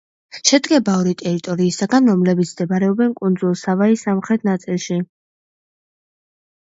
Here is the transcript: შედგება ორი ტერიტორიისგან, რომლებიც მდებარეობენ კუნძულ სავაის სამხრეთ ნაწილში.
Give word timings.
შედგება 0.49 0.95
ორი 1.01 1.11
ტერიტორიისგან, 1.19 2.09
რომლებიც 2.11 2.53
მდებარეობენ 2.55 3.13
კუნძულ 3.21 3.55
სავაის 3.65 4.07
სამხრეთ 4.09 4.49
ნაწილში. 4.51 4.99